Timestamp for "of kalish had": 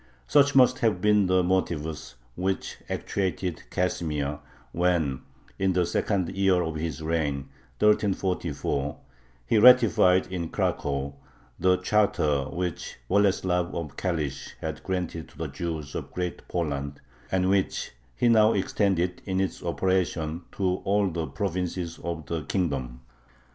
13.75-14.81